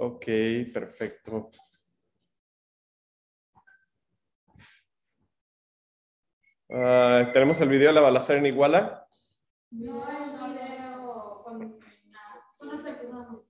Ok, 0.00 0.24
perfecto. 0.72 1.50
Ah, 6.70 7.30
¿Tenemos 7.32 7.60
el 7.60 7.68
video 7.68 7.88
de 7.88 7.94
la 7.94 8.00
balacera 8.02 8.38
en 8.38 8.46
Iguala? 8.46 9.06
No 9.70 10.08
es 10.08 10.32
video 10.34 11.42
con 11.42 11.80
nada. 12.10 12.46
Son 12.52 12.70
aspectos 12.70 13.10
nada 13.10 13.28
más. 13.28 13.40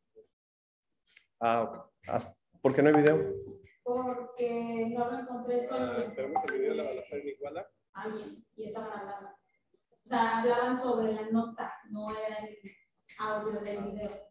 Ah, 1.41 1.62
ok. 1.62 1.92
Ah, 2.09 2.34
¿Por 2.62 2.74
qué 2.74 2.83
no 2.83 2.88
hay 2.88 3.02
video? 3.02 3.34
Porque 3.83 4.91
no 4.96 5.10
lo 5.10 5.19
encontré 5.19 5.60
solo. 5.60 5.92
Ah, 5.98 6.15
¿Tenemos 6.15 6.45
el 6.46 6.52
video 6.55 6.70
de 6.70 6.77
la 6.77 6.84
balacera 6.84 7.23
en 7.23 7.28
Iguala? 7.28 7.69
alguien 7.92 8.46
y 8.56 8.69
estaban 8.69 8.92
hablando. 8.98 9.30
O 9.30 10.09
sea, 10.09 10.38
hablaban 10.38 10.80
sobre 10.80 11.12
la 11.12 11.28
nota, 11.30 11.74
no 11.91 12.06
era 12.16 12.38
el 12.38 12.59
audio 13.19 13.60
del 13.60 13.83
video. 13.84 14.27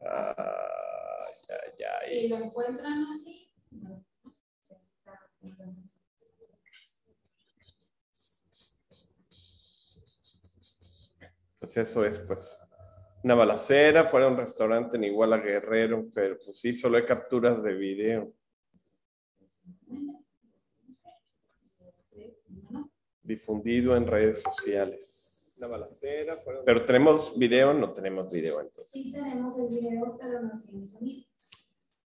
Ah, 0.00 1.26
ya, 1.48 1.56
ya. 1.78 2.00
Si 2.08 2.28
lo 2.28 2.36
encuentran 2.36 3.04
así, 3.14 3.52
no. 3.70 4.04
Pues 11.60 11.76
eso 11.76 12.04
es, 12.06 12.20
pues, 12.20 12.56
una 13.22 13.34
balacera, 13.34 14.04
fuera 14.04 14.26
a 14.26 14.30
un 14.30 14.36
restaurante 14.36 14.96
en 14.96 15.04
Iguala 15.04 15.38
Guerrero, 15.38 16.06
pero 16.14 16.38
pues 16.42 16.58
sí, 16.58 16.72
solo 16.72 16.96
hay 16.96 17.04
capturas 17.04 17.62
de 17.62 17.74
video. 17.74 18.32
Difundido 23.28 23.94
en 23.94 24.06
redes 24.06 24.40
sociales. 24.40 25.58
Balacera, 25.60 26.32
Pero 26.64 26.86
tenemos 26.86 27.38
video, 27.38 27.74
no 27.74 27.92
tenemos 27.92 28.30
video 28.30 28.58
entonces. 28.60 28.90
Sí 28.90 29.12
tenemos 29.12 29.58
el 29.58 29.68
video, 29.68 30.16
pero 30.18 30.40
no 30.40 30.62
tiene 30.62 30.88
sonido. 30.88 31.26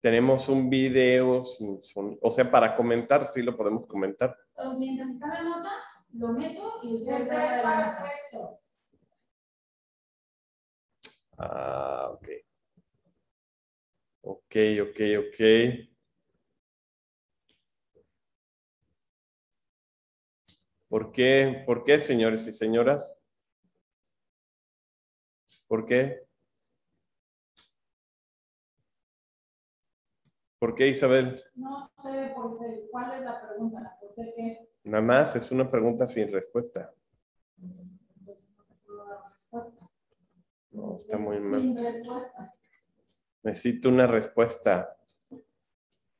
Tenemos 0.01 0.48
un 0.48 0.69
video 0.69 1.45
sin 1.45 1.81
sonido. 1.81 2.19
O 2.23 2.31
sea, 2.31 2.51
para 2.51 2.75
comentar, 2.75 3.25
sí 3.27 3.41
lo 3.41 3.56
podemos 3.56 3.87
comentar. 3.87 4.37
Mientras 4.79 5.12
está 5.12 5.29
la 5.29 5.42
nota, 5.42 5.70
lo 6.14 6.33
meto 6.33 6.81
y 6.83 6.95
ustedes 6.97 7.29
la 7.29 7.77
mesa. 7.77 8.05
Ah, 11.39 12.11
ok. 12.14 12.29
Ok, 14.23 14.57
ok, 14.83 15.01
ok. 15.29 15.92
¿Por 20.93 21.11
qué? 21.11 21.62
¿Por 21.65 21.85
qué, 21.85 21.98
señores 21.98 22.47
y 22.47 22.53
señoras? 22.53 23.19
¿Por 25.67 25.87
qué? 25.87 26.27
¿Por 30.59 30.75
qué, 30.75 30.89
Isabel? 30.89 31.43
No 31.55 31.91
sé 31.97 32.35
por 32.37 32.59
qué. 32.59 32.89
¿Cuál 32.91 33.15
es 33.15 33.23
la 33.23 33.41
pregunta? 33.41 33.97
¿Por 34.03 34.15
qué 34.15 34.35
qué? 34.37 34.69
Nada 34.85 35.03
más 35.03 35.35
es 35.35 35.51
una 35.51 35.67
pregunta 35.67 36.07
sin 36.07 36.31
respuesta. 36.31 36.93
No, 40.73 40.97
está 40.97 41.17
muy 41.17 41.41
mal. 41.41 41.63
Sin 41.63 41.79
respuesta. 41.83 42.55
Necesito 43.45 43.89
una 43.89 44.07
respuesta. 44.07 44.95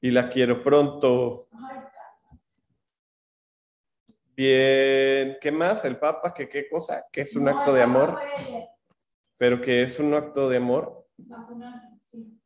Y 0.01 0.11
la 0.11 0.31
quiero 0.31 0.63
pronto. 0.63 1.49
Ay, 1.53 1.92
Bien. 4.37 5.37
¿Qué 5.41 5.53
más? 5.53 5.85
¿El 5.85 5.97
Papa? 5.97 6.33
¿Qué, 6.33 6.49
qué 6.49 6.69
cosa? 6.69 7.07
¿Qué 7.13 7.23
es 7.23 7.37
un 7.37 7.45
no, 7.45 7.51
acto 7.51 7.73
de 7.73 7.83
amor? 7.83 8.19
¿Pero 9.37 9.61
qué 9.61 9.83
es 9.83 9.99
un 9.99 10.15
acto 10.15 10.49
de 10.49 10.57
amor? 10.57 11.07
Vacunarse, 11.19 11.99
sí. 12.11 12.41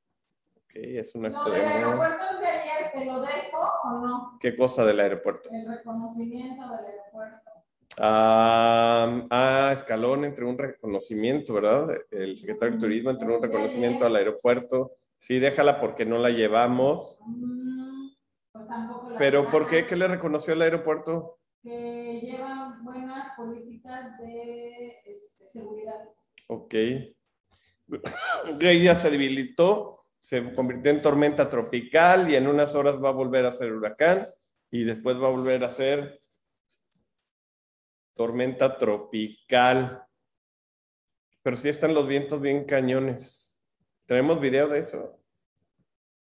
Ok, 0.57 0.71
es 0.75 1.15
un 1.15 1.27
acto 1.27 1.51
de 1.51 1.61
amor. 1.61 2.03
aeropuerto 2.03 2.41
de 2.41 2.47
ayer, 2.47 2.93
¿te 2.93 3.05
lo 3.05 3.21
dejo 3.21 3.73
o 3.85 3.91
no? 4.01 4.39
¿Qué 4.41 4.57
cosa 4.57 4.85
del 4.85 5.01
aeropuerto? 5.01 5.49
El 5.53 5.69
reconocimiento 5.69 6.63
del 6.63 6.87
aeropuerto. 6.87 7.51
Ah, 7.99 9.27
ah, 9.31 9.71
Escalón 9.73 10.25
entregó 10.25 10.51
un 10.51 10.59
reconocimiento, 10.59 11.55
¿verdad? 11.55 11.97
El 12.11 12.37
secretario 12.37 12.75
de 12.75 12.81
Turismo 12.81 13.11
entregó 13.11 13.37
un 13.37 13.43
reconocimiento 13.43 14.05
al 14.05 14.17
aeropuerto. 14.17 14.93
Sí, 15.19 15.39
déjala 15.39 15.81
porque 15.81 16.05
no 16.05 16.19
la 16.19 16.31
llevamos. 16.31 17.19
Mm, 17.27 18.09
pues 18.53 18.67
tampoco 18.67 19.11
la 19.11 19.19
Pero 19.19 19.49
¿por 19.51 19.67
qué? 19.67 19.87
¿Qué 19.87 19.97
le 19.97 20.09
reconoció 20.09 20.53
al 20.53 20.63
aeropuerto? 20.63 21.39
Que 21.67 22.21
llevan 22.23 22.85
buenas 22.85 23.35
políticas 23.37 24.17
de 24.21 25.01
este, 25.05 25.49
seguridad. 25.49 25.99
Ok. 26.47 26.75
Grey 28.61 28.85
ya 28.85 28.95
se 28.95 29.11
debilitó, 29.11 30.05
se 30.21 30.55
convirtió 30.55 30.93
en 30.93 31.03
tormenta 31.03 31.51
tropical 31.51 32.31
y 32.31 32.37
en 32.37 32.47
unas 32.47 32.73
horas 32.77 33.03
va 33.03 33.09
a 33.09 33.13
volver 33.13 33.47
a 33.47 33.51
ser 33.51 33.73
huracán 33.73 34.25
y 34.71 34.85
después 34.85 35.21
va 35.21 35.27
a 35.27 35.33
volver 35.33 35.65
a 35.65 35.73
ser 35.73 36.21
tormenta 38.15 38.79
tropical. 38.79 40.05
Pero 41.43 41.57
sí 41.57 41.69
están 41.69 41.95
los 41.95 42.07
vientos 42.07 42.41
bien 42.41 42.65
cañones. 42.65 43.59
¿Tenemos 44.05 44.39
video 44.41 44.69
de 44.69 44.79
eso? 44.79 45.19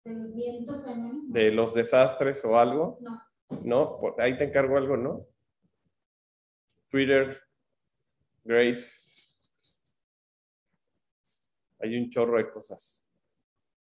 De 0.03 0.15
los 0.15 0.35
vientos 0.35 0.83
femeninos. 0.83 1.31
¿De 1.31 1.51
los 1.51 1.75
desastres 1.75 2.43
o 2.43 2.59
algo? 2.59 2.97
No. 3.03 3.26
¿no? 3.49 4.01
Ahí 4.19 4.37
te 4.37 4.45
encargo 4.45 4.77
algo, 4.77 4.97
¿no? 4.97 5.27
Twitter, 6.89 7.41
Grace. 8.45 9.01
Hay 11.81 11.97
un 11.97 12.11
chorro 12.11 12.39
de 12.39 12.51
cosas. 12.51 13.09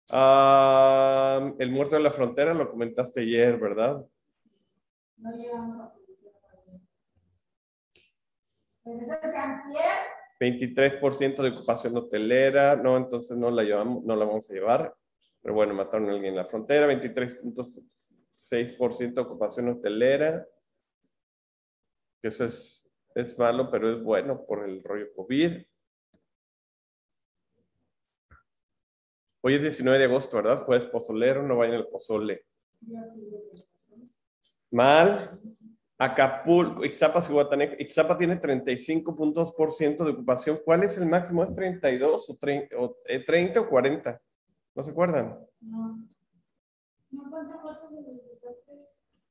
Ah, 0.10 1.54
el 1.60 1.72
muerto 1.72 1.96
de 1.96 2.02
la 2.02 2.12
frontera 2.12 2.54
lo 2.54 2.70
comentaste 2.70 3.22
ayer, 3.22 3.58
¿verdad? 3.58 4.06
No 5.18 5.32
llegamos 5.32 5.80
a 5.82 5.94
23% 10.40 11.42
de 11.42 11.50
ocupación 11.50 11.98
hotelera, 11.98 12.76
no, 12.76 12.96
entonces 12.96 13.36
no 13.38 13.50
la 13.52 13.64
llevamos, 13.64 14.04
no 14.04 14.16
la 14.16 14.26
vamos 14.26 14.50
a 14.50 14.54
llevar. 14.54 14.96
Pero 15.42 15.56
bueno, 15.56 15.74
mataron 15.74 16.10
a 16.10 16.12
alguien 16.14 16.32
en 16.32 16.38
la 16.38 16.46
frontera, 16.46 16.88
23 16.88 17.36
puntos 17.36 17.74
6% 18.38 19.20
ocupación 19.20 19.70
hotelera, 19.70 20.48
que 22.22 22.28
eso 22.28 22.46
es, 22.46 22.90
es 23.16 23.38
malo, 23.38 23.72
pero 23.72 23.92
es 23.92 24.04
bueno 24.04 24.46
por 24.46 24.68
el 24.68 24.84
rollo 24.84 25.12
COVID. 25.16 25.64
Hoy 29.42 29.56
es 29.56 29.62
19 29.62 29.98
de 29.98 30.06
agosto, 30.06 30.38
¿verdad? 30.38 30.64
Jueves 30.66 30.86
pozolero, 30.86 31.42
no 31.42 31.58
vayan 31.58 31.76
al 31.76 31.88
pozole. 31.88 32.46
Mal. 34.72 35.40
Acapulco, 36.00 36.86
Ixapas 36.86 37.28
y 37.28 37.34
Guatanejo. 37.34 37.74
Ixapas 37.80 38.20
tiene 38.20 38.40
35.2% 38.40 40.04
de 40.04 40.12
ocupación. 40.12 40.60
¿Cuál 40.64 40.84
es 40.84 40.96
el 40.98 41.08
máximo? 41.08 41.44
¿Es 41.44 41.56
32 41.56 42.30
o, 42.30 42.38
30 42.38 42.76
o, 42.78 42.98
eh, 43.08 43.68
40? 43.68 44.22
¿No 44.76 44.84
se 44.84 44.92
acuerdan? 44.92 45.40
No. 45.62 46.08
No 47.12 47.26
encuentro 47.26 47.60
fotos 47.62 47.92
de 47.92 48.02
los 48.02 48.26
desastres. 48.26 48.80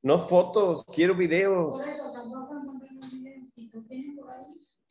No 0.01 0.17
fotos, 0.19 0.85
quiero 0.85 1.15
videos. 1.15 1.77
Por 1.77 1.87
eso 1.87 2.11
tampoco 2.13 2.57
encontré 2.57 2.89
los 2.93 3.11
videos. 3.11 3.47
Si 3.53 3.69
los 3.69 3.87
tienen 3.87 4.15
por 4.15 4.31
ahí. 4.31 4.45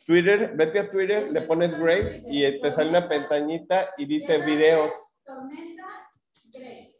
Twitter, 0.06 0.52
vete 0.54 0.78
a 0.78 0.90
Twitter, 0.90 1.32
le 1.32 1.42
pones 1.42 1.78
Grace 1.78 2.22
y 2.28 2.60
te 2.60 2.70
sale 2.70 2.90
una 2.90 3.08
pestañita 3.08 3.90
y 3.96 4.06
dice 4.06 4.38
videos. 4.44 4.92
Tormenta, 5.24 6.12
Grace. 6.52 6.94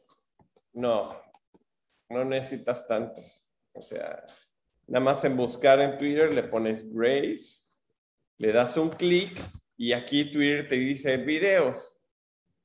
No, 0.73 1.11
no 2.09 2.25
necesitas 2.25 2.87
tanto. 2.89 3.21
O 3.73 3.83
sea, 3.83 4.27
nada 4.89 5.05
más 5.05 5.25
en 5.25 5.37
buscar 5.37 5.81
en 5.81 5.97
Twitter 5.99 6.35
le 6.35 6.43
pones 6.43 6.93
Grace, 6.93 7.69
le 8.39 8.53
das 8.53 8.77
un 8.77 8.91
clic 8.91 9.41
y 9.77 9.93
aquí 9.93 10.33
Twitter 10.33 10.69
te 10.69 10.75
dice 10.75 11.17
videos 11.19 11.96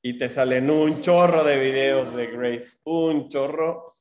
y 0.02 0.18
te 0.18 0.28
salen 0.28 0.68
un 0.68 1.00
chorro 1.00 1.44
de 1.44 1.58
videos 1.58 2.14
de 2.14 2.26
Grace, 2.26 2.78
un 2.84 3.28
chorro 3.28 3.92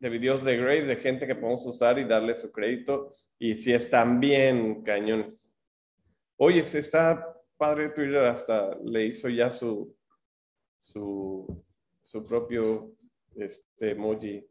de 0.00 0.08
videos 0.08 0.44
de 0.44 0.56
Grace 0.56 0.82
de 0.82 0.96
gente 0.96 1.26
que 1.26 1.34
podemos 1.34 1.64
usar 1.66 1.98
y 1.98 2.04
darle 2.04 2.34
su 2.34 2.52
crédito 2.52 3.12
y 3.38 3.54
si 3.54 3.72
están 3.72 4.20
bien 4.20 4.82
cañones. 4.82 5.54
Oye, 6.36 6.62
se 6.62 6.80
está 6.80 7.34
padre 7.56 7.90
Twitter 7.90 8.24
hasta 8.24 8.76
le 8.84 9.06
hizo 9.06 9.28
ya 9.28 9.50
su 9.50 9.96
su, 10.80 11.64
su 12.02 12.24
propio 12.24 12.92
este, 13.36 13.92
emoji. 13.92 14.44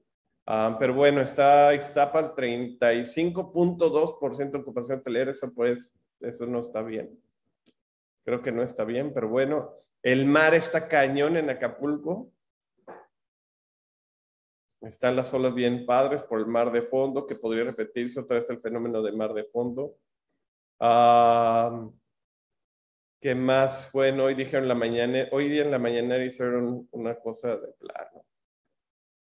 Ah, 0.45 0.77
pero 0.79 0.93
bueno, 0.93 1.19
está 1.21 1.73
Ixtapa 1.73 2.19
al 2.19 2.35
35.2% 2.35 4.51
de 4.51 4.57
ocupación 4.57 4.99
hotelera, 4.99 5.31
eso 5.31 5.53
pues, 5.53 5.99
eso 6.21 6.45
no 6.45 6.59
está 6.59 6.81
bien. 6.81 7.19
Creo 8.23 8.41
que 8.41 8.51
no 8.51 8.63
está 8.63 8.85
bien, 8.85 9.13
pero 9.13 9.29
bueno, 9.29 9.73
el 10.03 10.25
mar 10.25 10.53
está 10.53 10.87
cañón 10.87 11.37
en 11.37 11.49
Acapulco. 11.49 12.31
Están 14.81 15.15
las 15.15 15.33
olas 15.33 15.53
bien 15.53 15.85
padres 15.85 16.23
por 16.23 16.39
el 16.39 16.45
mar 16.45 16.71
de 16.71 16.83
fondo, 16.83 17.25
que 17.25 17.35
podría 17.35 17.63
repetirse 17.63 18.19
otra 18.19 18.37
vez 18.37 18.49
el 18.49 18.59
fenómeno 18.59 19.01
de 19.01 19.11
mar 19.11 19.33
de 19.33 19.43
fondo. 19.45 19.97
Ah, 20.79 21.89
¿Qué 23.19 23.33
más? 23.33 23.91
Bueno, 23.91 24.25
hoy 24.25 24.35
dijeron 24.35 24.67
la 24.67 24.75
mañana, 24.75 25.27
hoy 25.31 25.49
día 25.49 25.63
en 25.63 25.71
la 25.71 25.79
mañana 25.79 26.23
hicieron 26.23 26.87
una 26.91 27.15
cosa 27.15 27.57
de 27.57 27.73
plano. 27.79 28.23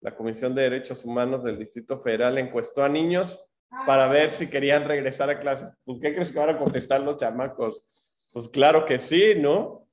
La 0.02 0.14
Comisión 0.14 0.55
de 0.55 0.62
Derechos 0.62 1.05
Humanos 1.05 1.43
del 1.43 1.58
Distrito 1.58 1.99
Federal 1.99 2.37
encuestó 2.37 2.82
a 2.82 2.90
niños 2.90 3.43
para 3.87 4.08
ver 4.08 4.31
si 4.31 4.49
querían 4.49 4.87
regresar 4.87 5.31
a 5.31 5.40
clases. 5.40 5.70
Pues, 5.84 5.99
¿qué 5.99 6.14
crees 6.14 6.31
que 6.31 6.38
van 6.38 6.50
a 6.50 6.58
contestar 6.58 7.00
los 7.00 7.17
chamacos? 7.17 7.82
Pues 8.34 8.49
claro 8.49 8.84
que 8.84 8.99
sí, 8.99 9.34
¿no? 9.38 9.85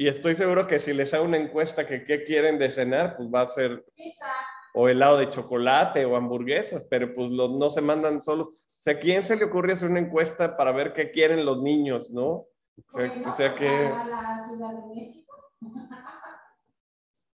Y 0.00 0.06
estoy 0.06 0.36
seguro 0.36 0.68
que 0.68 0.78
si 0.78 0.92
les 0.92 1.12
hago 1.12 1.24
una 1.24 1.38
encuesta 1.38 1.84
que 1.84 2.04
qué 2.04 2.22
quieren 2.22 2.56
de 2.56 2.70
cenar, 2.70 3.16
pues 3.16 3.28
va 3.34 3.40
a 3.40 3.48
ser 3.48 3.84
Pizza. 3.96 4.26
o 4.72 4.88
helado 4.88 5.18
de 5.18 5.28
chocolate 5.28 6.04
o 6.04 6.14
hamburguesas, 6.14 6.86
pero 6.88 7.12
pues 7.16 7.32
los, 7.32 7.50
no 7.50 7.68
se 7.68 7.80
mandan 7.80 8.22
solos. 8.22 8.46
O 8.46 8.54
sea, 8.64 8.92
¿a 8.92 9.00
quién 9.00 9.24
se 9.24 9.34
le 9.34 9.46
ocurre 9.46 9.72
hacer 9.72 9.90
una 9.90 9.98
encuesta 9.98 10.56
para 10.56 10.70
ver 10.70 10.92
qué 10.92 11.10
quieren 11.10 11.44
los 11.44 11.60
niños, 11.62 12.12
no? 12.12 12.28
O 12.28 12.46
sea, 12.94 13.12
o 13.26 13.36
sea, 13.36 13.54
que, 13.56 13.66
A 13.66 14.06
la 14.06 14.44
Ciudad 14.48 14.70
de 14.70 14.94
México. 14.94 15.34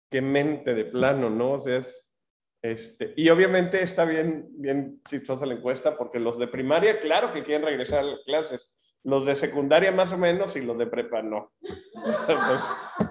qué 0.08 0.22
mente 0.22 0.72
de 0.72 0.84
plano, 0.84 1.30
¿no? 1.30 1.54
O 1.54 1.58
sea, 1.58 1.78
es, 1.78 2.14
este, 2.62 3.12
y 3.16 3.28
obviamente 3.30 3.82
está 3.82 4.04
bien, 4.04 4.46
bien 4.52 5.02
chistosa 5.08 5.46
la 5.46 5.54
encuesta 5.54 5.98
porque 5.98 6.20
los 6.20 6.38
de 6.38 6.46
primaria, 6.46 7.00
claro 7.00 7.32
que 7.32 7.42
quieren 7.42 7.66
regresar 7.66 8.04
a 8.04 8.18
clases. 8.24 8.70
Los 9.04 9.26
de 9.26 9.34
secundaria 9.34 9.90
más 9.90 10.12
o 10.12 10.18
menos 10.18 10.54
y 10.56 10.62
los 10.62 10.78
de 10.78 10.86
prepa 10.86 11.22
no. 11.22 11.52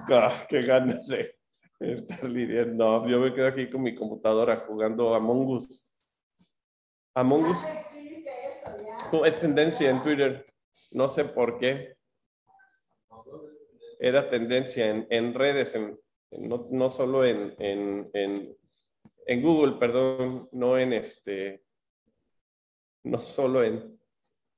Ah, 0.09 0.45
qué 0.47 0.61
ganas 0.61 1.07
de 1.07 1.35
estar 1.79 2.23
lidiando. 2.23 3.01
No, 3.01 3.07
yo 3.07 3.19
me 3.19 3.33
quedo 3.33 3.47
aquí 3.47 3.69
con 3.69 3.81
mi 3.81 3.93
computadora 3.95 4.57
jugando 4.67 5.13
Among 5.13 5.47
Us. 5.47 5.87
Among 7.13 7.45
Us 7.49 7.65
es 9.25 9.39
tendencia 9.39 9.89
en 9.89 10.01
Twitter. 10.01 10.45
No 10.93 11.07
sé 11.07 11.25
por 11.25 11.57
qué. 11.57 11.95
Era 13.99 14.29
tendencia 14.29 14.87
en, 14.89 15.05
en 15.09 15.33
redes, 15.33 15.75
en, 15.75 15.99
en- 16.31 16.49
no, 16.49 16.67
no 16.71 16.89
solo 16.89 17.23
en, 17.25 17.53
en, 17.59 18.09
en, 18.13 18.57
en 19.27 19.41
Google, 19.41 19.77
perdón, 19.77 20.47
no 20.53 20.77
en 20.77 20.93
este, 20.93 21.63
no 23.03 23.19
solo 23.19 23.63
en, 23.63 24.00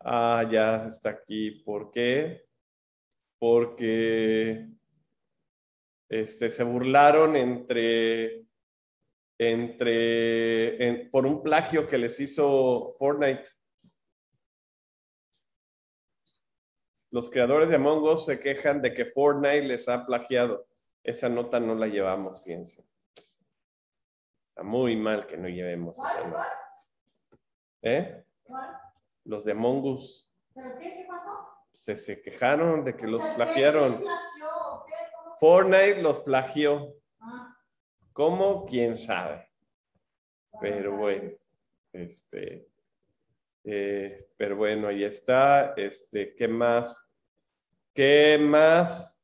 ah, 0.03 0.43
ya 0.51 0.85
está 0.87 1.09
aquí. 1.11 1.51
¿Por 1.63 1.91
qué? 1.91 2.45
Porque 3.39 4.67
este, 6.09 6.49
se 6.49 6.63
burlaron 6.63 7.35
entre, 7.35 8.45
entre, 9.37 10.85
en- 10.87 11.11
por 11.11 11.25
un 11.25 11.41
plagio 11.43 11.87
que 11.87 11.97
les 11.97 12.19
hizo 12.19 12.95
Fortnite. 12.99 13.43
Los 17.11 17.29
creadores 17.29 17.69
de 17.69 17.75
Among 17.75 18.03
Us 18.03 18.25
se 18.25 18.39
quejan 18.39 18.81
de 18.81 18.93
que 18.93 19.05
Fortnite 19.05 19.63
les 19.63 19.87
ha 19.87 20.05
plagiado. 20.05 20.67
Esa 21.03 21.29
nota 21.29 21.59
no 21.59 21.75
la 21.75 21.87
llevamos, 21.87 22.43
fíjense. 22.43 22.83
Está 24.49 24.63
muy 24.63 24.95
mal 24.95 25.27
que 25.27 25.37
no 25.37 25.47
llevemos 25.47 25.97
esa 25.97 26.07
¿Cuál, 26.19 26.29
nota. 26.29 26.47
¿Eh? 27.83 28.23
Los 29.25 29.43
de 29.45 29.51
Among 29.53 29.83
Us 29.85 30.29
¿Pero 30.53 30.77
qué? 30.77 30.83
¿Qué 30.97 31.05
pasó? 31.07 31.47
se, 31.73 31.95
se 31.95 32.21
quejaron 32.21 32.83
de 32.83 32.95
que 32.95 33.05
O 33.05 33.09
los 33.09 33.21
sea, 33.21 33.29
¿qué- 33.31 33.35
plagiaron. 33.35 34.03
Fortnite 35.39 36.01
los 36.01 36.19
plagió. 36.19 36.93
Ah, 37.19 37.57
¿Cómo? 38.13 38.65
¿Quién 38.65 38.97
sabe? 38.97 39.49
Pero 40.61 40.95
bueno, 40.95 41.31
este, 41.91 42.69
eh, 43.63 44.29
pero 44.37 44.55
bueno, 44.55 44.87
ahí 44.87 45.03
está. 45.03 45.73
Este, 45.75 46.35
¿qué 46.35 46.47
más? 46.47 47.09
¿Qué 47.93 48.37
más? 48.39 49.21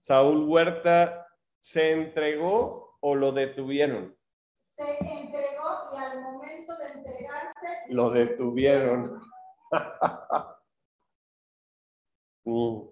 Saúl 0.00 0.48
Huerta 0.48 1.26
se 1.60 1.92
entregó 1.92 2.96
o 3.00 3.14
lo 3.14 3.30
detuvieron? 3.32 4.16
Se 4.64 4.82
entregó 4.98 5.90
y 5.94 5.96
al 5.98 6.22
momento 6.22 6.76
de 6.78 6.88
entregarse. 6.88 7.68
Lo 7.88 8.10
detuvieron. 8.10 9.20
Mm. 12.44 12.88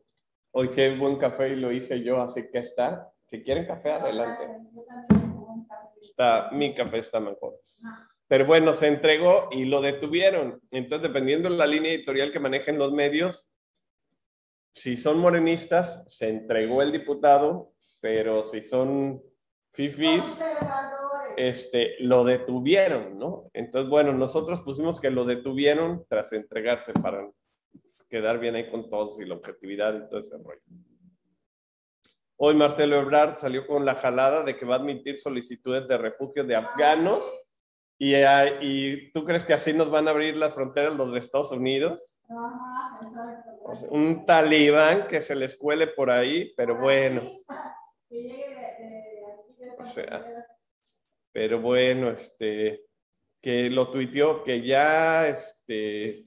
Hoy 0.53 0.69
sí 0.69 0.81
hay 0.81 0.97
buen 0.97 1.17
café 1.17 1.49
y 1.51 1.57
lo 1.57 1.73
hice 1.73 2.03
yo, 2.03 2.21
así 2.21 2.49
que 2.51 2.59
está. 2.59 3.13
Si 3.27 3.43
quieren 3.43 3.67
café, 3.67 3.93
adelante. 3.93 4.47
Un 4.47 5.67
cambio. 5.67 5.93
Está, 6.03 6.51
mi 6.53 6.75
café 6.75 6.99
está 6.99 7.21
mejor. 7.21 7.61
Pero 8.27 8.47
bueno, 8.47 8.73
se 8.73 8.89
entregó 8.89 9.49
y 9.51 9.65
lo 9.65 9.81
detuvieron. 9.81 10.61
Entonces, 10.71 11.09
dependiendo 11.09 11.49
de 11.49 11.57
la 11.57 11.67
línea 11.67 11.93
editorial 11.93 12.33
que 12.33 12.41
manejen 12.41 12.79
los 12.79 12.93
medios, 12.93 13.51
si 14.73 14.97
son 14.97 15.19
morenistas, 15.19 16.05
se 16.07 16.29
entregó 16.29 16.83
el 16.83 16.93
diputado, 16.93 17.73
pero 18.01 18.43
si 18.43 18.63
son 18.63 19.23
fifis. 19.73 20.23
Este, 21.37 21.97
lo 22.01 22.25
detuvieron, 22.25 23.19
¿no? 23.19 23.51
Entonces, 23.53 23.91
bueno, 23.91 24.13
nosotros 24.13 24.61
pusimos 24.61 25.01
que 25.01 25.11
lo 25.11 25.25
detuvieron 25.25 26.05
tras 26.09 26.33
entregarse 26.33 26.93
para 26.93 27.29
quedar 28.09 28.39
bien 28.39 28.55
ahí 28.55 28.71
con 28.71 28.89
todos 28.91 29.21
y 29.21 29.25
la 29.25 29.35
objetividad 29.35 29.95
y 29.95 30.09
todo 30.09 30.21
ese 30.21 30.37
rollo. 30.37 30.63
Hoy 32.37 32.55
Marcelo 32.55 32.97
Ebrard 32.97 33.35
salió 33.35 33.67
con 33.67 33.85
la 33.85 33.95
jalada 33.95 34.45
de 34.45 34.57
que 34.57 34.65
va 34.65 34.77
a 34.77 34.79
admitir 34.79 35.19
solicitudes 35.19 35.87
de 35.87 35.99
refugio 35.99 36.43
de 36.45 36.57
afganos 36.57 37.29
y, 37.99 38.15
ah, 38.15 38.47
y 38.63 39.13
tú 39.13 39.27
crees 39.27 39.45
que 39.45 39.53
así 39.53 39.75
nos 39.75 39.91
van 39.91 40.09
a 40.09 40.13
abrir 40.13 40.35
las 40.35 40.55
fronteras 40.55 40.97
los 40.97 41.13
de 41.13 41.19
Estados 41.19 41.53
Unidos. 41.53 42.23
Ajá, 42.31 42.99
exacto. 43.03 43.51
O 43.63 43.75
sea, 43.75 43.91
un 43.91 44.25
talibán 44.25 45.07
que 45.07 45.21
se 45.21 45.35
les 45.35 45.55
cuele 45.55 45.87
por 45.87 46.11
ahí, 46.11 46.55
pero 46.57 46.81
bueno. 46.81 47.21
Que 48.09 48.23
llegue 48.23 48.47
de, 48.47 48.89
de 48.89 49.27
aquí 49.27 49.55
de 49.59 49.67
esta 49.69 49.83
O 49.83 49.85
sea. 49.85 50.47
Pero 51.33 51.61
bueno, 51.61 52.11
este, 52.11 52.85
que 53.41 53.71
lo 53.71 53.91
tuiteó, 53.91 54.43
que 54.43 54.63
ya 54.63 55.29
este, 55.29 56.21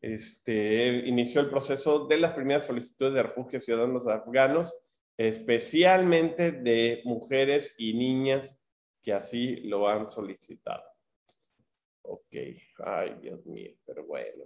este, 0.00 1.02
inició 1.06 1.40
el 1.40 1.50
proceso 1.50 2.06
de 2.06 2.18
las 2.18 2.32
primeras 2.32 2.66
solicitudes 2.66 3.14
de 3.14 3.22
refugio 3.22 3.60
ciudadanos 3.60 4.06
afganos, 4.06 4.74
especialmente 5.16 6.52
de 6.52 7.02
mujeres 7.04 7.74
y 7.78 7.94
niñas 7.94 8.56
que 9.02 9.12
así 9.12 9.56
lo 9.56 9.88
han 9.88 10.08
solicitado. 10.08 10.84
Ok, 12.02 12.34
ay 12.78 13.16
Dios 13.20 13.44
mío, 13.44 13.72
pero 13.84 14.06
bueno. 14.06 14.44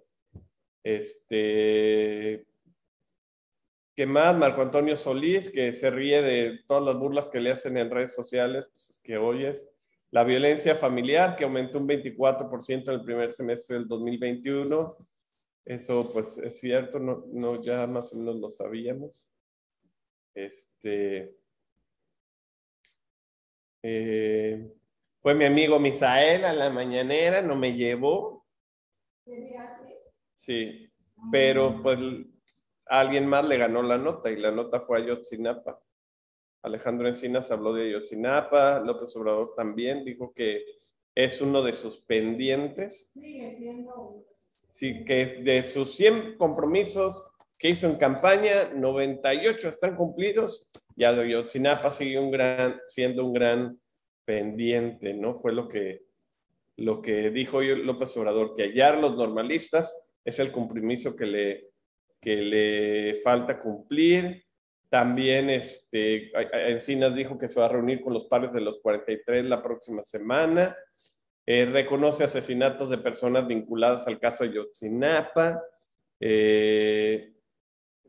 Este, 0.83 2.45
¿Qué 3.95 4.07
más? 4.07 4.37
Marco 4.37 4.63
Antonio 4.63 4.97
Solís, 4.97 5.51
que 5.51 5.73
se 5.73 5.91
ríe 5.91 6.23
de 6.23 6.61
todas 6.67 6.83
las 6.83 6.99
burlas 6.99 7.29
que 7.29 7.41
le 7.41 7.51
hacen 7.51 7.77
en 7.77 7.91
redes 7.91 8.15
sociales, 8.15 8.69
pues 8.73 8.89
es 8.89 9.01
que 9.03 9.19
oyes. 9.19 9.69
La 10.13 10.25
violencia 10.25 10.75
familiar, 10.75 11.37
que 11.37 11.45
aumentó 11.45 11.79
un 11.79 11.89
24% 11.89 12.89
en 12.89 13.01
el 13.01 13.05
primer 13.05 13.33
semestre 13.33 13.77
del 13.77 13.89
2021. 13.89 14.97
Eso, 15.65 16.13
pues, 16.13 16.39
es 16.39 16.61
cierto, 16.61 16.99
no, 16.99 17.61
ya 17.63 17.87
más 17.87 18.13
o 18.13 18.17
menos 18.17 18.37
lo 18.37 18.51
sabíamos. 18.51 19.29
Este. 20.35 21.35
eh, 23.83 24.73
fue 25.23 25.35
mi 25.35 25.45
amigo 25.45 25.79
Misael 25.79 26.45
a 26.45 26.53
la 26.53 26.69
mañanera, 26.69 27.43
no 27.43 27.55
me 27.55 27.75
llevó. 27.75 28.45
Sí, 30.35 30.91
pero 31.31 31.81
pues 31.83 31.99
alguien 32.87 33.27
más 33.29 33.47
le 33.47 33.57
ganó 33.57 33.83
la 33.83 33.97
nota 33.99 34.31
y 34.31 34.37
la 34.37 34.51
nota 34.51 34.81
fue 34.81 35.01
a 35.01 35.07
Yotzinapa. 35.07 35.81
Alejandro 36.63 37.09
Encinas 37.09 37.51
habló 37.51 37.75
de 37.75 37.91
Yotzinapa, 37.91 38.81
López 38.81 39.15
Obrador 39.17 39.55
también 39.57 40.05
dijo 40.05 40.33
que 40.33 40.65
es 41.15 41.41
uno 41.41 41.63
de 41.63 41.75
sus 41.75 41.99
pendientes, 41.99 43.11
Sigue 43.13 43.53
siendo 43.53 43.95
un 43.95 44.25
sí, 44.69 45.05
que 45.05 45.41
de 45.43 45.63
sus 45.69 45.95
100 45.95 46.37
compromisos 46.39 47.29
que 47.59 47.69
hizo 47.69 47.87
en 47.87 47.97
campaña, 47.97 48.73
98 48.75 49.69
están 49.69 49.95
cumplidos, 49.95 50.69
ya 50.97 51.13
de 51.13 51.31
Yotzinapa 51.31 51.91
sigue 51.91 52.19
un 52.19 52.31
gran, 52.31 52.81
siendo 52.89 53.25
un 53.25 53.33
gran 53.33 53.81
pendiente, 54.25 55.15
¿no? 55.15 55.35
Fue 55.35 55.53
lo 55.53 55.69
que, 55.69 56.03
lo 56.77 57.03
que 57.03 57.31
dijo 57.31 57.61
López 57.61 58.17
Obrador, 58.17 58.55
que 58.55 58.63
hallar 58.65 58.99
los 58.99 59.17
normalistas 59.17 59.97
es 60.25 60.39
el 60.39 60.51
compromiso 60.51 61.15
que 61.15 61.27
le, 61.27 61.71
que 62.21 62.37
le 62.37 63.21
falta 63.23 63.61
cumplir. 63.61 64.45
También 64.93 65.49
este, 65.49 66.31
Encinas 66.71 67.15
dijo 67.15 67.39
que 67.39 67.49
se 67.49 67.59
va 67.59 67.65
a 67.65 67.71
reunir 67.71 68.03
con 68.03 68.13
los 68.13 68.27
padres 68.27 68.53
de 68.53 68.61
los 68.61 68.79
43 68.81 69.43
la 69.47 69.63
próxima 69.63 70.05
semana. 70.05 70.77
Eh, 71.47 71.65
reconoce 71.65 72.25
asesinatos 72.25 72.91
de 72.91 72.99
personas 72.99 73.47
vinculadas 73.47 74.07
al 74.07 74.21
caso 74.21 74.45
de 74.45 74.53
Yotzinapa. 74.53 75.63
Eh, 76.21 77.33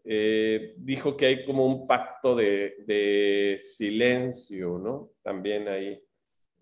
eh, 0.04 0.74
dijo 0.76 1.16
que 1.16 1.28
hay 1.28 1.46
como 1.46 1.66
un 1.66 1.88
pacto 1.88 2.36
de, 2.36 3.58
silencio, 3.64 4.78
¿no? 4.78 5.14
También 5.22 5.70
ahí. 5.70 6.04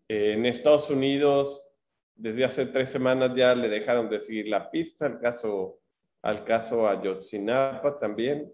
Eh, 0.07 0.33
en 0.33 0.45
Estados 0.45 0.91
Unidos, 0.91 1.73
desde 2.13 2.45
hace 2.45 2.67
tres 2.67 2.91
semanas 2.91 3.31
ya 3.35 3.55
le 3.55 3.69
dejaron 3.69 4.07
de 4.07 4.21
seguir 4.21 4.49
la 4.49 4.69
pista, 4.69 5.07
el 5.07 5.17
caso 5.17 5.79
al 6.21 6.43
caso 6.43 6.87
Ayotzinapa 6.87 7.97
también. 7.97 8.53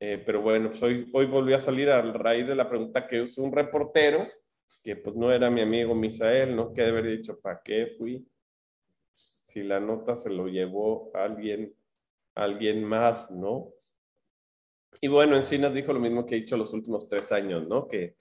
Eh, 0.00 0.22
pero 0.24 0.42
bueno, 0.42 0.70
pues 0.70 0.82
hoy, 0.82 1.10
hoy 1.12 1.26
volví 1.26 1.54
a 1.54 1.58
salir 1.58 1.90
a 1.90 2.00
raíz 2.00 2.46
de 2.46 2.54
la 2.54 2.68
pregunta 2.68 3.06
que 3.06 3.22
hizo 3.22 3.42
un 3.42 3.52
reportero, 3.52 4.28
que 4.82 4.96
pues 4.96 5.16
no 5.16 5.32
era 5.32 5.50
mi 5.50 5.60
amigo 5.60 5.94
Misael, 5.94 6.54
¿no? 6.54 6.72
Que 6.72 6.82
haber 6.82 7.06
dicho, 7.06 7.40
¿para 7.40 7.60
qué 7.64 7.94
fui? 7.98 8.26
Si 9.14 9.62
la 9.62 9.80
nota 9.80 10.16
se 10.16 10.30
lo 10.30 10.46
llevó 10.46 11.10
alguien, 11.14 11.74
alguien 12.34 12.84
más, 12.84 13.30
¿no? 13.30 13.72
Y 15.00 15.08
bueno, 15.08 15.36
Encinas 15.36 15.74
dijo 15.74 15.92
lo 15.92 16.00
mismo 16.00 16.26
que 16.26 16.36
he 16.36 16.40
dicho 16.40 16.56
los 16.56 16.72
últimos 16.72 17.08
tres 17.08 17.32
años, 17.32 17.68
¿no? 17.68 17.88
Que 17.88 18.16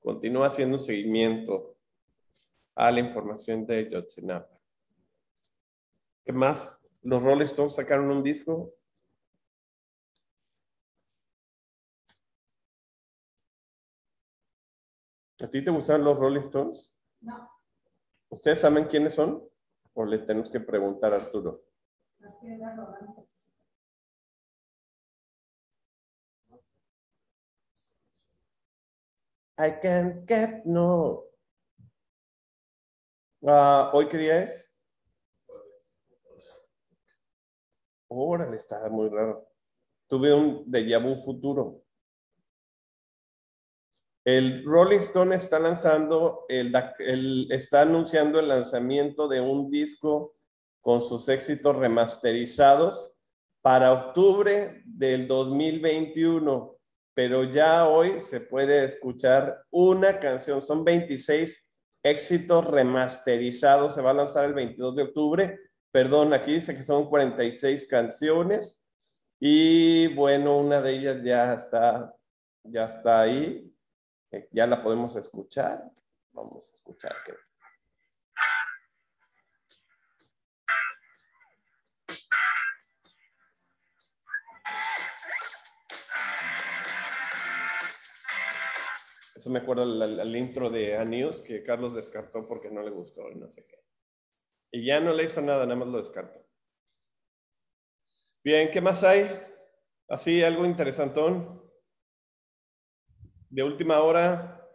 continúa 0.00 0.48
haciendo 0.48 0.76
un 0.76 0.82
seguimiento 0.82 1.76
a 2.74 2.90
la 2.90 3.00
información 3.00 3.66
de 3.66 3.90
Yotzinapa. 3.90 4.58
¿Qué 6.24 6.32
más? 6.32 6.76
Los 7.02 7.22
Rolling 7.22 7.44
Stones 7.44 7.74
sacaron 7.74 8.10
un 8.10 8.22
disco. 8.22 8.74
¿A 15.42 15.48
ti 15.50 15.64
te 15.64 15.72
gustan 15.72 16.04
los 16.04 16.18
Rolling 16.20 16.42
Stones? 16.42 16.96
No, 17.20 17.50
¿Ustedes 18.28 18.60
saben 18.60 18.84
quiénes 18.84 19.14
son? 19.14 19.42
¿O 19.92 20.04
le 20.04 20.18
tenemos 20.18 20.48
que 20.48 20.60
preguntar 20.60 21.12
a 21.12 21.16
Arturo? 21.16 21.64
las 22.20 22.36
piedras 22.36 22.76
rodantes. 22.76 23.52
I 29.58 29.72
can't 29.82 30.24
get 30.28 30.64
no. 30.64 31.24
Ah, 33.44 33.90
¿Hoy 33.92 34.08
qué 34.08 34.18
día 34.18 34.44
es? 34.44 34.78
Órale, 38.06 38.56
está 38.56 38.88
muy 38.88 39.08
raro. 39.08 39.48
Tuve 40.06 40.32
un 40.32 40.70
déjà 40.70 40.98
vu 41.02 41.16
futuro. 41.16 41.81
El 44.24 44.64
Rolling 44.64 45.00
Stone 45.00 45.34
está 45.34 45.56
anunciando 45.56 46.46
el 46.48 46.70
lanzamiento 48.48 49.26
de 49.26 49.40
un 49.40 49.68
disco 49.68 50.36
con 50.80 51.02
sus 51.02 51.28
éxitos 51.28 51.74
remasterizados 51.74 53.16
para 53.62 53.92
octubre 53.92 54.82
del 54.84 55.26
2021, 55.26 56.76
pero 57.14 57.44
ya 57.44 57.88
hoy 57.88 58.20
se 58.20 58.40
puede 58.40 58.84
escuchar 58.84 59.64
una 59.70 60.20
canción, 60.20 60.62
son 60.62 60.84
26 60.84 61.68
éxitos 62.04 62.64
remasterizados, 62.66 63.94
se 63.94 64.02
va 64.02 64.10
a 64.10 64.14
lanzar 64.14 64.44
el 64.44 64.54
22 64.54 64.96
de 64.96 65.02
octubre, 65.02 65.58
perdón, 65.92 66.32
aquí 66.32 66.54
dice 66.54 66.76
que 66.76 66.82
son 66.82 67.08
46 67.08 67.86
canciones. 67.88 68.80
Y 69.38 70.08
bueno, 70.14 70.58
una 70.58 70.80
de 70.80 70.92
ellas 70.92 71.22
ya 71.22 71.54
está, 71.54 72.14
ya 72.62 72.84
está 72.84 73.22
ahí, 73.22 73.71
ya 74.50 74.66
la 74.66 74.82
podemos 74.82 75.14
escuchar, 75.16 75.90
vamos 76.32 76.70
a 76.70 76.74
escuchar. 76.74 77.14
creo. 77.24 77.38
Eso 89.42 89.50
me 89.50 89.58
acuerdo 89.58 89.82
al, 89.82 90.36
intro 90.36 90.70
de 90.70 90.96
Anius 90.96 91.40
que 91.40 91.64
Carlos 91.64 91.94
descartó 91.94 92.46
porque 92.46 92.70
no 92.70 92.80
le 92.80 92.90
gustó 92.90 93.28
y 93.28 93.34
no 93.34 93.50
sé 93.50 93.66
qué. 93.66 93.76
Y 94.70 94.86
ya 94.86 95.00
no 95.00 95.12
le 95.12 95.24
hizo 95.24 95.40
nada, 95.40 95.64
nada 95.66 95.74
más 95.80 95.88
lo 95.88 95.98
descartó. 95.98 96.46
Bien, 98.44 98.70
¿qué 98.70 98.80
más 98.80 99.02
hay? 99.02 99.28
Así, 100.08 100.44
algo 100.44 100.64
interesantón. 100.64 101.61
De 103.52 103.62
última 103.62 104.00
hora, 104.00 104.66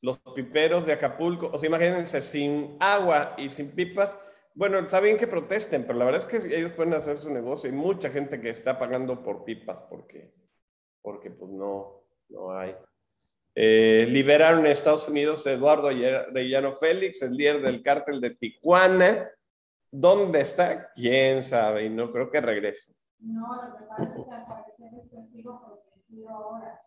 los 0.00 0.18
piperos 0.34 0.86
de 0.86 0.94
Acapulco, 0.94 1.50
o 1.52 1.58
sea, 1.58 1.68
imagínense, 1.68 2.22
sin 2.22 2.78
agua 2.80 3.34
y 3.36 3.50
sin 3.50 3.72
pipas. 3.72 4.18
Bueno, 4.54 4.78
está 4.78 5.00
bien 5.00 5.18
que 5.18 5.26
protesten, 5.26 5.86
pero 5.86 5.98
la 5.98 6.06
verdad 6.06 6.22
es 6.22 6.26
que 6.26 6.56
ellos 6.56 6.72
pueden 6.72 6.94
hacer 6.94 7.18
su 7.18 7.30
negocio. 7.30 7.68
Hay 7.68 7.76
mucha 7.76 8.08
gente 8.08 8.40
que 8.40 8.48
está 8.48 8.78
pagando 8.78 9.22
por 9.22 9.44
pipas 9.44 9.82
porque, 9.82 10.32
porque 11.02 11.30
pues 11.30 11.50
no, 11.50 12.06
no 12.30 12.56
hay. 12.56 12.74
Eh, 13.54 14.06
liberaron 14.08 14.64
en 14.64 14.72
Estados 14.72 15.06
Unidos 15.08 15.46
a 15.46 15.52
Eduardo 15.52 15.88
Arellano 15.88 16.72
Félix, 16.72 17.20
el 17.20 17.34
líder 17.34 17.60
del 17.60 17.82
cártel 17.82 18.18
de 18.18 18.30
Tijuana. 18.30 19.30
¿Dónde 19.90 20.40
está? 20.40 20.90
¿Quién 20.94 21.42
sabe? 21.42 21.84
Y 21.84 21.90
no 21.90 22.10
creo 22.10 22.30
que 22.30 22.40
regrese. 22.40 22.94
No, 23.18 23.62
lo 23.62 23.76
que 23.76 23.84
pasa 23.84 24.04
es 24.04 24.24
que 24.24 24.30
al 24.32 24.46
parecer 24.46 24.90
es 24.98 25.10
testigo 25.10 25.60
protegido 25.66 26.30
ahora. 26.30 26.80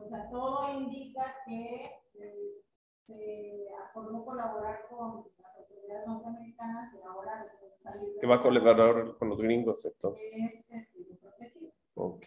O 0.00 0.08
sea, 0.08 0.28
todo 0.30 0.80
indica 0.80 1.36
que 1.46 1.80
eh, 2.18 2.62
se 3.06 3.66
acordó 3.88 4.24
colaborar 4.24 4.86
con 4.88 5.24
las 5.42 5.58
autoridades 5.58 6.06
norteamericanas 6.06 6.94
y 6.94 7.02
ahora 7.06 7.44
después 7.44 7.72
de 7.72 7.78
salir 7.78 8.08
Que 8.20 8.26
va 8.26 8.34
a 8.34 8.38
la 8.38 8.42
colaborar 8.42 9.16
con 9.18 9.28
los 9.28 9.38
gringos, 9.38 9.84
entonces. 9.84 10.26
Es 10.70 10.90
protegido. 11.20 11.72
Ok. 11.94 12.26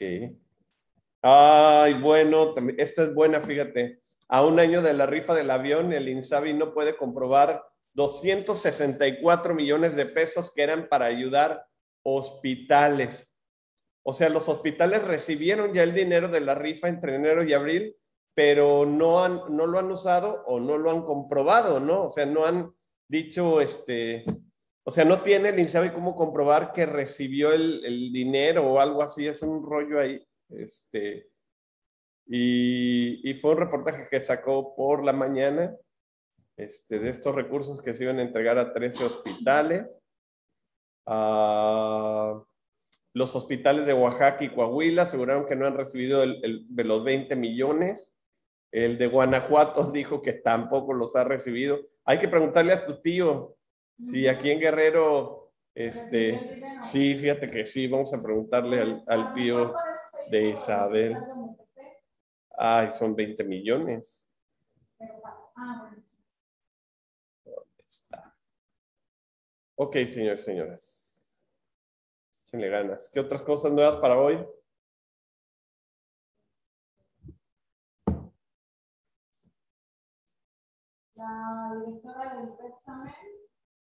Ay, 1.22 2.00
bueno, 2.02 2.54
también- 2.54 2.80
esta 2.80 3.04
es 3.04 3.14
buena, 3.14 3.42
fíjate. 3.42 4.02
A 4.30 4.46
un 4.46 4.60
año 4.60 4.82
de 4.82 4.94
la 4.94 5.06
rifa 5.06 5.34
del 5.34 5.50
avión, 5.50 5.94
el 5.94 6.08
INSABI 6.10 6.54
no 6.54 6.74
puede 6.74 6.96
comprobar 6.96 7.64
264 7.94 9.54
millones 9.56 9.96
de 9.96 10.06
pesos 10.06 10.54
que 10.54 10.62
eran 10.64 10.88
para 10.88 11.06
ayudar 11.06 11.66
hospitales. 12.04 13.30
O 14.10 14.14
sea, 14.14 14.30
los 14.30 14.48
hospitales 14.48 15.04
recibieron 15.04 15.74
ya 15.74 15.84
el 15.84 15.94
dinero 15.94 16.30
de 16.30 16.40
la 16.40 16.56
rifa 16.56 16.88
entre 16.88 17.16
enero 17.16 17.44
y 17.44 17.52
abril, 17.52 17.94
pero 18.34 18.86
no, 18.86 19.22
han, 19.22 19.42
no 19.50 19.68
lo 19.68 19.80
han 19.80 19.92
usado 19.92 20.46
o 20.46 20.62
no 20.62 20.78
lo 20.78 20.92
han 20.92 21.02
comprobado, 21.02 21.82
¿no? 21.82 22.06
O 22.06 22.10
sea, 22.10 22.26
no 22.26 22.46
han 22.46 22.74
dicho, 23.10 23.60
este, 23.60 24.24
o 24.86 24.92
sea, 24.92 25.04
no 25.04 25.22
tiene 25.24 25.50
el 25.50 25.60
INSABI 25.60 25.92
cómo 25.92 26.16
comprobar 26.16 26.72
que 26.72 26.86
recibió 26.86 27.52
el, 27.52 27.84
el 27.84 28.14
dinero 28.14 28.66
o 28.66 28.80
algo 28.80 29.04
así, 29.04 29.28
es 29.28 29.42
un 29.42 29.62
rollo 29.62 30.00
ahí. 30.00 30.26
Este, 30.52 31.28
y, 32.28 33.30
y 33.30 33.34
fue 33.34 33.52
un 33.52 33.58
reportaje 33.58 34.08
que 34.10 34.22
sacó 34.22 34.74
por 34.74 35.04
la 35.04 35.12
mañana 35.12 35.76
este, 36.56 37.00
de 37.00 37.10
estos 37.10 37.36
recursos 37.36 37.82
que 37.82 37.94
se 37.94 38.06
iban 38.06 38.20
a 38.20 38.24
entregar 38.24 38.58
a 38.58 38.72
13 38.72 39.04
hospitales. 39.04 40.00
Ah, 41.06 42.42
los 43.14 43.36
hospitales 43.36 43.86
de 43.86 43.94
Oaxaca 43.94 44.44
y 44.44 44.50
Coahuila 44.54 45.04
aseguraron 45.04 45.46
que 45.48 45.56
no 45.56 45.66
han 45.66 45.76
recibido 45.78 46.24
el, 46.24 46.44
el- 46.44 46.66
de 46.70 46.84
los 46.84 47.04
20 47.04 47.36
millones. 47.36 48.14
El 48.72 48.98
de 48.98 49.08
Guanajuato 49.08 49.92
dijo 49.92 50.22
que 50.22 50.34
tampoco 50.34 50.94
los 50.94 51.16
ha 51.16 51.24
recibido. 51.24 51.80
Hay 52.06 52.20
que 52.20 52.28
preguntarle 52.28 52.74
a 52.74 52.86
tu 52.86 53.02
tío 53.02 53.56
si 54.00 54.28
aquí 54.28 54.52
en 54.52 54.60
Guerrero, 54.60 55.52
este, 55.74 56.62
sí, 56.84 57.16
fíjate 57.16 57.50
que 57.50 57.66
sí, 57.66 57.88
vamos 57.88 58.14
a 58.14 58.22
preguntarle 58.22 58.80
al, 58.82 58.88
Pues, 59.04 59.08
al 59.10 59.34
tío. 59.34 59.74
de 60.30 60.50
Isabel. 60.50 61.18
Ay, 62.58 62.90
son 62.94 63.16
20 63.16 63.44
millones. 63.44 64.30
ah. 65.56 65.96
Está. 67.88 68.36
Ok, 69.76 69.96
señores, 70.08 70.44
señoras. 70.44 71.07
Échenle 72.48 72.70
ganas. 72.70 73.10
¿Qué 73.14 73.20
otras 73.20 73.44
cosas 73.44 73.74
nuevas 73.74 73.98
para 73.98 74.18
hoy? 74.18 74.38
La 81.16 81.74
directora 81.86 82.36
del 82.36 82.50
examen 82.72 83.14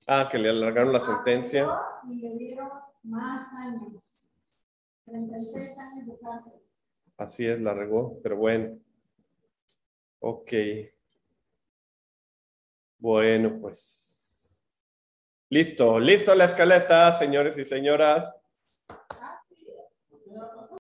Ah, 0.06 0.28
que 0.30 0.38
le 0.38 0.48
alargaron 0.48 0.94
la 0.94 1.00
sentencia. 1.00 1.68
y 2.08 2.14
le 2.22 2.38
dieron 2.38 2.70
más 3.02 3.54
años. 3.54 4.02
36 5.04 5.78
años 5.78 6.06
de 6.06 6.18
cárcel. 6.18 6.52
Así 7.18 7.46
es, 7.46 7.60
la 7.60 7.74
regó, 7.74 8.18
pero 8.22 8.38
bueno. 8.38 8.78
Ok. 10.20 10.52
Bueno, 12.98 13.58
pues. 13.60 14.64
Listo, 15.50 16.00
listo 16.00 16.34
la 16.34 16.46
escaleta, 16.46 17.12
señores 17.12 17.58
y 17.58 17.66
señoras. 17.66 18.40